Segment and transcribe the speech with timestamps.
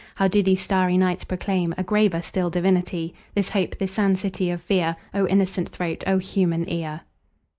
[0.15, 3.13] How do these starry notes proclaimA graver still divinity?
[3.35, 6.03] This hope, this sanctity of fear?O innocent throat!
[6.07, 7.01] O human ear!